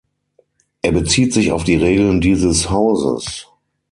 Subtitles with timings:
[0.81, 3.47] Er bezieht sich auf die Regeln dieses Hauses.